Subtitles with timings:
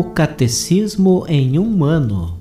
[0.00, 2.40] O Catecismo em um ano.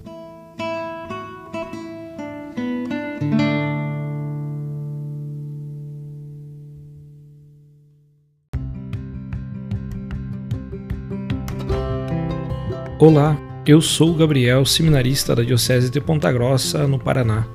[12.99, 13.35] Olá,
[13.66, 17.48] eu sou Gabriel, seminarista da Diocese de Ponta Grossa, no Paraná.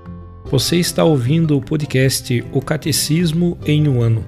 [0.47, 4.25] Você está ouvindo o podcast O Catecismo em um ano.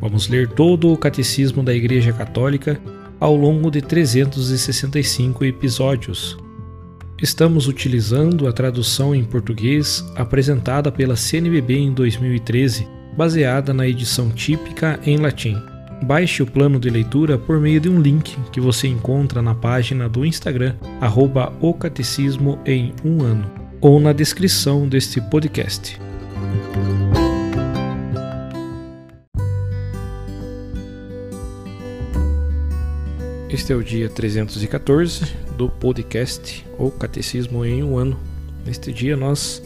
[0.00, 2.80] Vamos ler todo o Catecismo da Igreja Católica
[3.22, 6.36] ao longo de 365 episódios.
[7.22, 14.98] Estamos utilizando a tradução em português apresentada pela CNBB em 2013, baseada na edição típica
[15.06, 15.56] em latim.
[16.02, 20.08] Baixe o plano de leitura por meio de um link que você encontra na página
[20.08, 23.48] do Instagram, arroba o Catecismo em um ano,
[23.80, 25.96] ou na descrição deste podcast.
[33.52, 38.18] Este é o dia 314 do podcast O Catecismo em um Ano.
[38.64, 39.62] Neste dia nós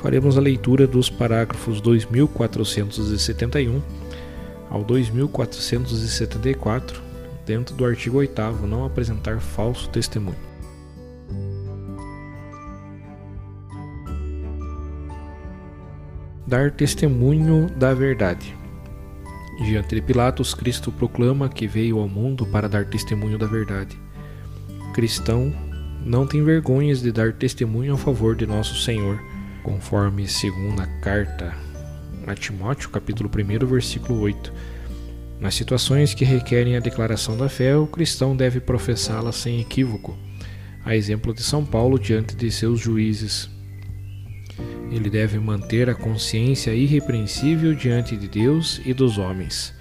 [0.00, 3.82] faremos a leitura dos parágrafos 2471
[4.70, 7.02] ao 2474,
[7.44, 10.38] dentro do artigo 8, não apresentar falso testemunho.
[16.46, 18.54] Dar testemunho da verdade.
[19.64, 23.98] Diante de Pilatos, Cristo proclama que veio ao mundo para dar testemunho da verdade.
[24.92, 25.52] Cristão,
[26.04, 29.20] não tem vergonhas de dar testemunho a favor de nosso Senhor,
[29.62, 31.54] conforme segunda carta
[32.26, 34.52] a Timóteo, capítulo 1, versículo 8.
[35.40, 40.16] Nas situações que requerem a declaração da fé, o cristão deve professá-la sem equívoco,
[40.84, 43.50] a exemplo de São Paulo diante de seus juízes.
[44.90, 49.74] Ele deve manter a consciência irrepreensível diante de Deus e dos homens.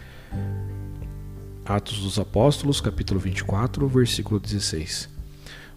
[1.65, 5.09] Atos dos Apóstolos, capítulo 24, versículo 16.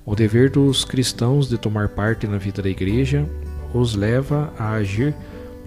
[0.05, 3.29] O dever dos cristãos de tomar parte na vida da igreja
[3.75, 5.15] os leva a agir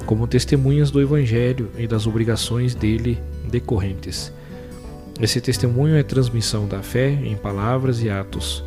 [0.06, 4.32] como testemunhas do Evangelho e das obrigações dele decorrentes.
[5.20, 8.64] Esse testemunho é transmissão da fé em palavras e atos.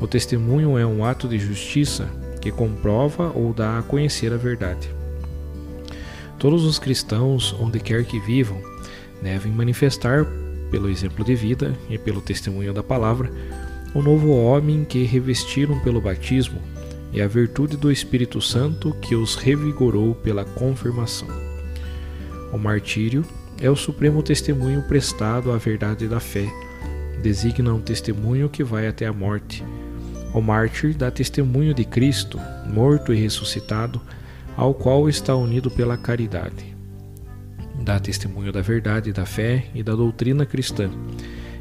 [0.00, 2.08] O testemunho é um ato de justiça
[2.38, 4.90] que comprova ou dá a conhecer a verdade.
[6.38, 8.62] Todos os cristãos, onde quer que vivam,
[9.20, 10.24] devem manifestar,
[10.70, 13.30] pelo exemplo de vida e pelo testemunho da palavra,
[13.94, 16.60] o novo homem que revestiram pelo batismo
[17.12, 21.28] e a virtude do Espírito Santo que os revigorou pela confirmação.
[22.52, 23.24] O martírio
[23.60, 26.46] é o supremo testemunho prestado à verdade da fé,
[27.22, 29.64] designa um testemunho que vai até a morte
[30.32, 34.00] o mártir dá testemunho de Cristo, morto e ressuscitado,
[34.56, 36.76] ao qual está unido pela caridade.
[37.80, 40.90] Dá testemunho da verdade, da fé e da doutrina cristã.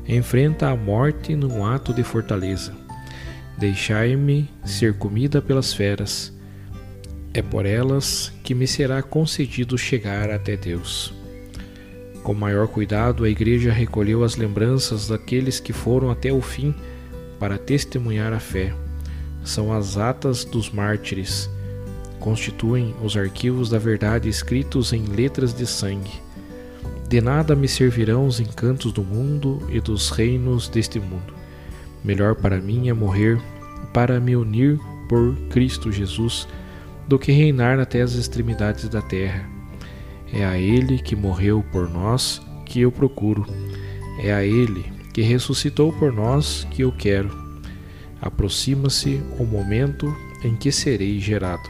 [0.08, 2.74] Enfrenta a morte num ato de fortaleza.
[3.58, 6.34] Deixai-me ser comida pelas feras.
[7.34, 11.14] É por elas que me será concedido chegar até Deus.
[12.24, 16.74] Com maior cuidado, a Igreja recolheu as lembranças daqueles que foram até o fim
[17.40, 18.74] para testemunhar a fé.
[19.44, 21.50] São as atas dos mártires.
[22.20, 26.22] Constituem os arquivos da verdade escritos em letras de sangue.
[27.08, 31.34] De nada me servirão os encantos do mundo e dos reinos deste mundo.
[32.04, 33.40] Melhor para mim é morrer
[33.94, 36.48] para me unir por Cristo Jesus
[37.08, 39.48] do que reinar até as extremidades da terra.
[40.34, 43.46] É a Ele que morreu por nós que eu procuro.
[44.22, 47.36] É a Ele que ressuscitou por nós, que eu quero.
[48.22, 51.68] Aproxima-se o momento em que serei gerado.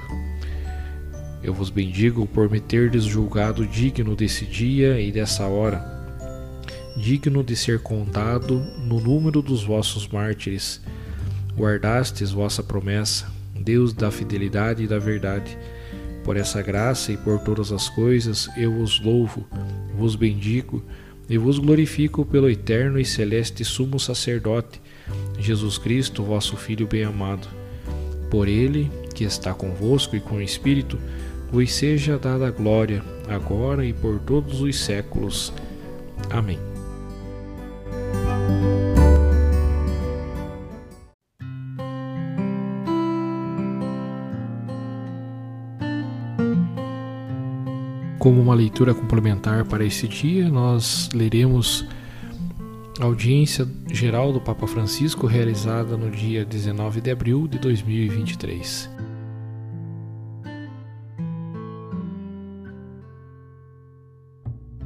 [1.41, 5.81] Eu vos bendigo por me terdes julgado digno desse dia e dessa hora,
[6.97, 10.81] digno de ser contado no número dos vossos mártires.
[11.55, 15.57] Guardastes vossa promessa, Deus da fidelidade e da verdade.
[16.25, 19.47] Por essa graça e por todas as coisas eu vos louvo,
[19.95, 20.83] vos bendigo
[21.29, 24.81] e vos glorifico pelo eterno e celeste sumo sacerdote,
[25.39, 27.47] Jesus Cristo, vosso Filho bem-amado.
[28.29, 30.97] Por ele, que está convosco e com o Espírito,
[31.51, 35.53] vos seja dada a glória, agora e por todos os séculos.
[36.29, 36.76] Amém.
[48.19, 51.85] Como uma leitura complementar para esse dia, nós leremos
[52.99, 58.89] a audiência geral do Papa Francisco realizada no dia 19 de abril de 2023.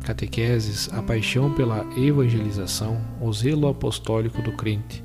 [0.04, 5.04] Catequeses, a paixão pela evangelização, o zelo apostólico do crente.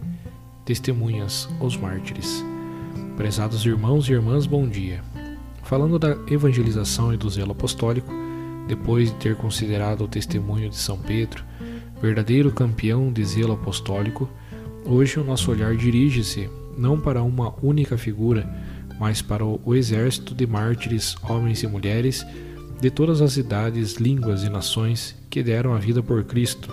[0.64, 2.44] testemunhas, os mártires.
[3.16, 5.00] Prezados irmãos e irmãs, bom dia.
[5.66, 8.12] Falando da evangelização e do zelo apostólico,
[8.68, 11.44] depois de ter considerado o testemunho de São Pedro,
[12.00, 14.28] verdadeiro campeão de zelo apostólico,
[14.84, 16.48] hoje o nosso olhar dirige-se
[16.78, 18.48] não para uma única figura,
[19.00, 22.24] mas para o exército de mártires, homens e mulheres
[22.80, 26.72] de todas as idades, línguas e nações que deram a vida por Cristo,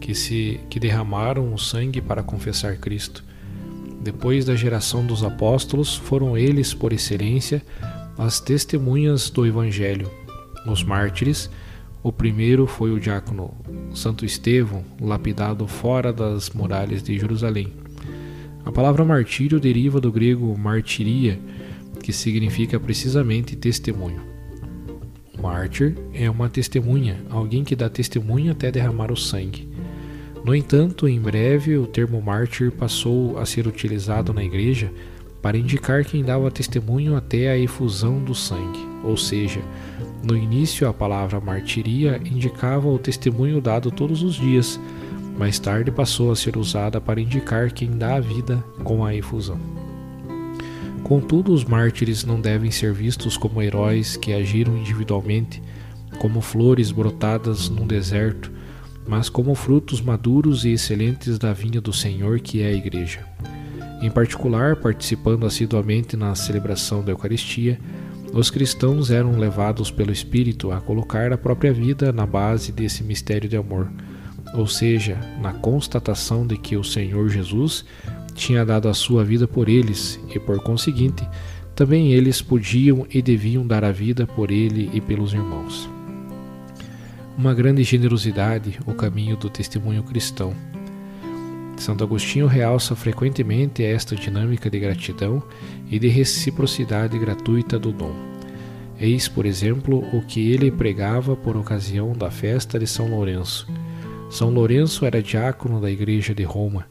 [0.00, 3.24] que se que derramaram o sangue para confessar Cristo.
[4.00, 7.62] Depois da geração dos apóstolos, foram eles por excelência
[8.16, 10.10] as testemunhas do evangelho,
[10.66, 11.50] os mártires.
[12.02, 13.54] O primeiro foi o diácono
[13.92, 17.72] Santo Estevão, lapidado fora das muralhas de Jerusalém.
[18.64, 21.38] A palavra martírio deriva do grego martiria,
[22.02, 24.20] que significa precisamente testemunho.
[25.40, 29.68] Mártir é uma testemunha, alguém que dá testemunho até derramar o sangue.
[30.48, 34.90] No entanto, em breve, o termo mártir passou a ser utilizado na igreja
[35.42, 39.60] para indicar quem dava testemunho até a efusão do sangue, ou seja,
[40.22, 44.80] no início a palavra martiria indicava o testemunho dado todos os dias,
[45.36, 49.60] mais tarde passou a ser usada para indicar quem dá a vida com a efusão.
[51.02, 55.62] Contudo, os mártires não devem ser vistos como heróis que agiram individualmente,
[56.18, 58.56] como flores brotadas num deserto,
[59.08, 63.20] mas como frutos maduros e excelentes da vinha do Senhor, que é a Igreja.
[64.02, 67.80] Em particular, participando assiduamente na celebração da Eucaristia,
[68.32, 73.48] os cristãos eram levados pelo Espírito a colocar a própria vida na base desse mistério
[73.48, 73.90] de amor,
[74.54, 77.84] ou seja, na constatação de que o Senhor Jesus
[78.34, 81.26] tinha dado a sua vida por eles e, por conseguinte,
[81.74, 85.97] também eles podiam e deviam dar a vida por ele e pelos irmãos.
[87.38, 90.52] Uma grande generosidade, o caminho do testemunho cristão.
[91.76, 95.40] Santo Agostinho realça frequentemente esta dinâmica de gratidão
[95.88, 98.12] e de reciprocidade gratuita do dom.
[99.00, 103.68] Eis, por exemplo, o que ele pregava por ocasião da festa de São Lourenço.
[104.28, 106.84] São Lourenço era diácono da Igreja de Roma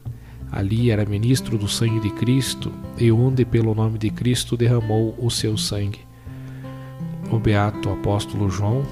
[0.50, 5.30] Ali era ministro do sangue de Cristo e onde, pelo nome de Cristo, derramou o
[5.30, 6.00] seu sangue.
[7.30, 8.82] O beato apóstolo João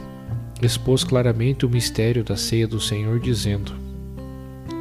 [0.62, 3.72] expôs claramente o mistério da ceia do Senhor, dizendo: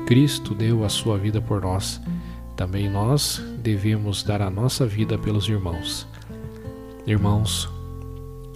[0.06, 2.02] Cristo deu a sua vida por nós,
[2.56, 6.08] também nós devemos dar a nossa vida pelos irmãos.
[7.06, 7.70] Irmãos,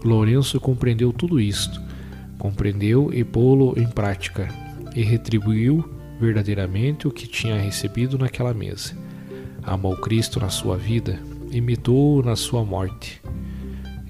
[0.03, 1.81] Lourenço compreendeu tudo isto,
[2.37, 4.47] compreendeu e pô-lo em prática,
[4.95, 5.83] e retribuiu
[6.19, 8.97] verdadeiramente o que tinha recebido naquela mesa.
[9.61, 11.19] Amou Cristo na sua vida,
[11.51, 13.21] imitou-o na sua morte.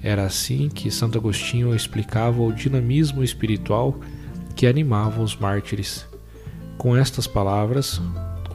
[0.02, 3.98] Era assim que Santo Agostinho explicava o dinamismo espiritual
[4.56, 6.06] que animava os mártires.
[6.78, 8.00] Com estas palavras,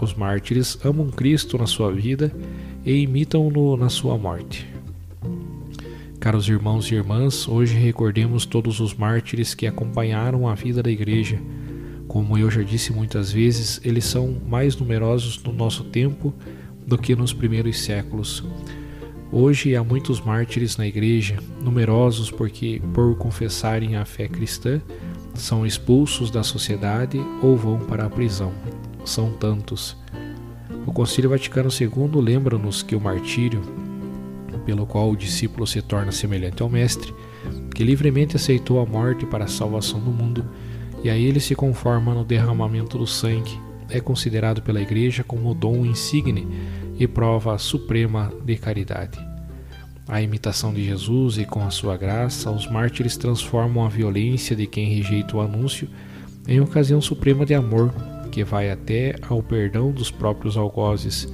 [0.02, 2.32] os mártires amam Cristo na sua vida
[2.84, 4.68] e imitam-no na sua morte.
[6.20, 11.40] Caros irmãos e irmãs, hoje recordemos todos os mártires que acompanharam a vida da Igreja
[12.16, 16.34] como eu já disse muitas vezes, eles são mais numerosos no nosso tempo
[16.88, 18.42] do que nos primeiros séculos.
[19.32, 24.80] Hoje há muitos mártires na igreja, numerosos porque, por confessarem a fé cristã,
[25.34, 28.54] são expulsos da sociedade ou vão para a prisão.
[29.04, 29.98] São tantos.
[30.86, 33.62] O Concílio Vaticano II lembra-nos que o martírio,
[34.64, 37.14] pelo qual o discípulo se torna semelhante ao Mestre,
[37.74, 40.46] que livremente aceitou a morte para a salvação do mundo,
[41.04, 45.54] e a ele se conforma no derramamento do sangue, é considerado pela Igreja como o
[45.54, 46.48] dom insigne
[46.98, 49.20] e prova suprema de caridade.
[50.08, 54.68] A imitação de Jesus e com a sua graça, os mártires transformam a violência de
[54.68, 55.90] quem rejeita o anúncio
[56.48, 57.94] em ocasião suprema de amor,
[58.32, 61.28] que vai até ao perdão dos próprios algozes.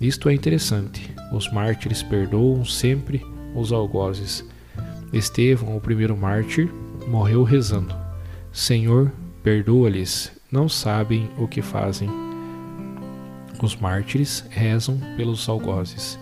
[0.00, 1.14] Isto é interessante.
[1.32, 4.44] Os mártires perdoam sempre os algozes.
[5.12, 6.68] Estevão, o primeiro mártir,
[7.06, 7.94] morreu rezando.
[8.52, 12.19] Senhor, perdoa-lhes, não sabem o que fazem.
[13.62, 16.18] Os mártires rezam pelos algozes.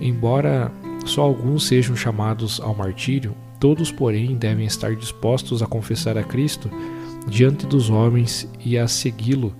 [0.00, 0.72] Embora
[1.06, 6.70] só alguns sejam chamados ao martírio, todos, porém, devem estar dispostos a confessar a Cristo
[7.28, 9.54] diante dos homens e a segui-lo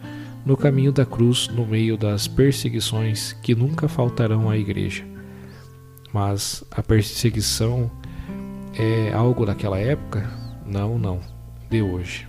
[0.44, 5.04] no caminho da cruz no meio das perseguições que nunca faltarão à igreja.
[6.12, 7.90] Mas a perseguição
[8.74, 10.28] é algo daquela época?
[10.66, 11.20] Não, não
[11.68, 12.26] de hoje.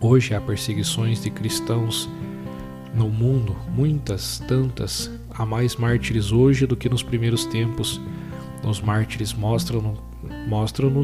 [0.00, 2.08] Hoje há perseguições de cristãos
[2.94, 5.10] no mundo, muitas, tantas.
[5.30, 8.00] Há mais mártires hoje do que nos primeiros tempos.
[8.62, 9.98] Os mártires mostram-nos
[10.48, 11.02] mostram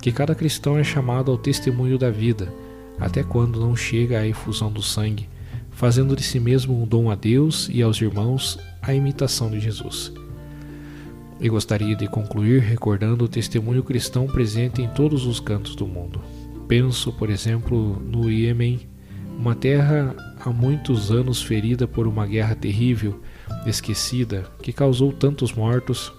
[0.00, 2.52] que cada cristão é chamado ao testemunho da vida,
[2.98, 5.28] até quando não chega a efusão do sangue,
[5.70, 10.12] fazendo de si mesmo um dom a Deus e aos irmãos a imitação de Jesus.
[11.40, 16.20] E gostaria de concluir recordando o testemunho cristão presente em todos os cantos do mundo.
[16.66, 18.80] Penso, por exemplo, no Iêmen,
[19.38, 23.20] uma terra há muitos anos ferida por uma guerra terrível,
[23.66, 26.12] esquecida, que causou tantos mortos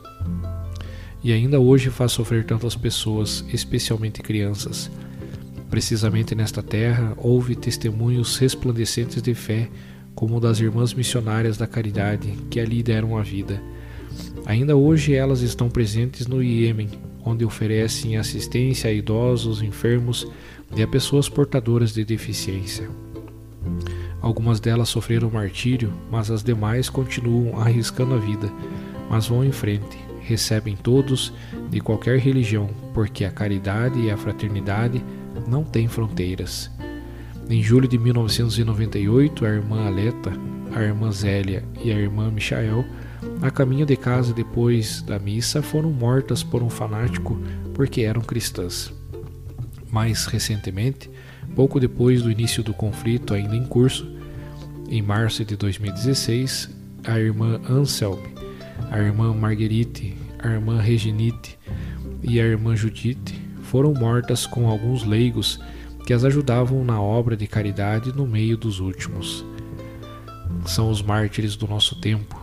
[1.23, 4.89] e ainda hoje faz sofrer tantas pessoas, especialmente crianças.
[5.69, 9.69] Precisamente nesta terra houve testemunhos resplandecentes de fé,
[10.15, 13.61] como das irmãs missionárias da caridade que ali deram a vida.
[14.45, 16.89] Ainda hoje elas estão presentes no Iêmen,
[17.23, 20.27] onde oferecem assistência a idosos, enfermos
[20.75, 22.89] e a pessoas portadoras de deficiência.
[24.21, 28.51] Algumas delas sofreram martírio, mas as demais continuam arriscando a vida,
[29.09, 31.33] mas vão em frente, recebem todos
[31.69, 35.03] de qualquer religião, porque a caridade e a fraternidade
[35.47, 36.69] não têm fronteiras.
[37.49, 40.31] Em julho de 1998, a irmã Aleta,
[40.75, 42.85] a irmã Zélia e a irmã Michael,
[43.41, 47.39] a caminho de casa depois da missa, foram mortas por um fanático
[47.73, 48.93] porque eram cristãs.
[49.91, 51.09] Mais recentemente,
[51.55, 54.07] pouco depois do início do conflito ainda em curso,
[54.89, 56.69] em março de 2016,
[57.03, 58.27] a irmã Anselme,
[58.89, 61.57] a irmã Marguerite, a irmã Reginite
[62.23, 65.59] e a irmã Judite foram mortas com alguns leigos
[66.05, 69.45] que as ajudavam na obra de caridade no meio dos últimos.
[70.65, 72.41] São os mártires do nosso tempo.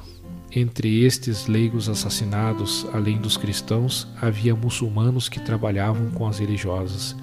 [0.55, 7.17] Entre estes leigos assassinados, além dos cristãos, havia muçulmanos que trabalhavam com as religiosas.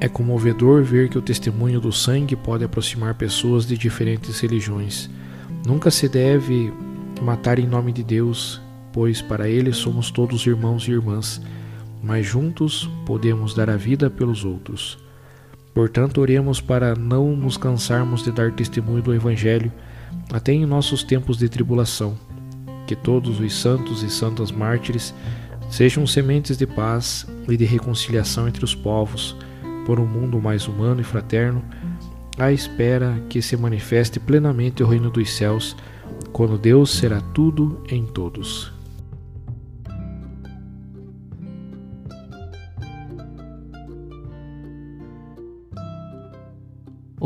[0.00, 5.08] É comovedor ver que o testemunho do sangue pode aproximar pessoas de diferentes religiões.
[5.66, 6.72] Nunca se deve
[7.22, 8.60] matar em nome de Deus,
[8.92, 11.40] pois para ele somos todos irmãos e irmãs
[12.04, 14.98] mas juntos podemos dar a vida pelos outros.
[15.72, 19.72] Portanto, oremos para não nos cansarmos de dar testemunho do Evangelho,
[20.30, 22.14] até em nossos tempos de tribulação.
[22.86, 25.14] Que todos os santos e santas mártires
[25.70, 29.34] sejam sementes de paz e de reconciliação entre os povos,
[29.84, 31.62] por um mundo mais humano e fraterno,
[32.38, 35.76] à espera que se manifeste plenamente o reino dos céus,
[36.32, 38.72] quando Deus será tudo em todos.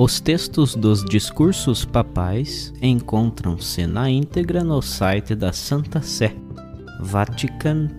[0.00, 6.36] Os textos dos discursos papais encontram-se na íntegra no site da Santa Sé,
[7.00, 7.98] vatican.va.